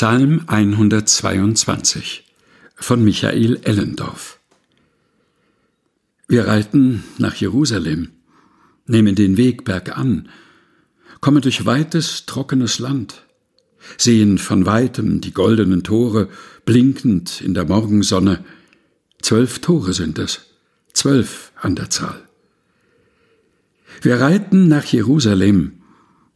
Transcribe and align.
Psalm 0.00 0.42
122 0.46 2.24
von 2.76 3.02
Michael 3.02 3.58
Ellendorf 3.64 4.38
Wir 6.28 6.46
reiten 6.46 7.02
nach 7.18 7.34
Jerusalem, 7.34 8.10
nehmen 8.86 9.16
den 9.16 9.36
Weg 9.36 9.64
bergan, 9.64 10.28
kommen 11.20 11.42
durch 11.42 11.66
weites, 11.66 12.26
trockenes 12.26 12.78
Land, 12.78 13.26
sehen 13.96 14.38
von 14.38 14.66
weitem 14.66 15.20
die 15.20 15.32
goldenen 15.32 15.82
Tore 15.82 16.28
blinkend 16.64 17.40
in 17.40 17.54
der 17.54 17.64
Morgensonne. 17.64 18.44
Zwölf 19.20 19.58
Tore 19.58 19.94
sind 19.94 20.20
es, 20.20 20.42
zwölf 20.92 21.50
an 21.56 21.74
der 21.74 21.90
Zahl. 21.90 22.22
Wir 24.02 24.20
reiten 24.20 24.68
nach 24.68 24.84
Jerusalem, 24.84 25.72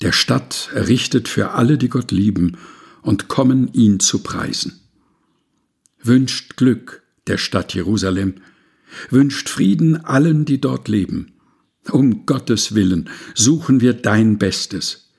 der 0.00 0.12
Stadt 0.12 0.70
errichtet 0.74 1.26
für 1.26 1.50
alle, 1.50 1.76
die 1.76 1.88
Gott 1.88 2.12
lieben 2.12 2.56
und 3.02 3.28
kommen, 3.28 3.72
ihn 3.72 4.00
zu 4.00 4.22
preisen. 4.22 4.80
Wünscht 6.02 6.56
Glück 6.56 7.02
der 7.26 7.38
Stadt 7.38 7.74
Jerusalem, 7.74 8.34
wünscht 9.10 9.48
Frieden 9.48 10.04
allen, 10.04 10.44
die 10.44 10.60
dort 10.60 10.88
leben. 10.88 11.32
Um 11.90 12.26
Gottes 12.26 12.74
willen 12.74 13.08
suchen 13.34 13.80
wir 13.80 13.94
dein 13.94 14.38
Bestes. 14.38 15.10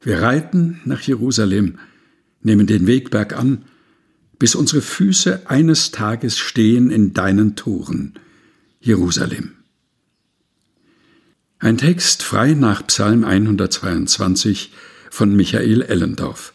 Wir 0.00 0.22
reiten 0.22 0.80
nach 0.84 1.02
Jerusalem, 1.02 1.78
nehmen 2.42 2.66
den 2.66 2.86
Weg 2.86 3.10
bergan, 3.10 3.64
bis 4.38 4.54
unsere 4.54 4.80
Füße 4.80 5.50
eines 5.50 5.90
Tages 5.90 6.38
stehen 6.38 6.90
in 6.90 7.12
deinen 7.12 7.56
Toren, 7.56 8.14
Jerusalem. 8.80 9.52
Ein 11.58 11.76
Text 11.76 12.22
frei 12.22 12.54
nach 12.54 12.86
Psalm 12.86 13.22
122 13.22 14.72
von 15.10 15.36
Michael 15.36 15.82
Ellendorf. 15.82 16.54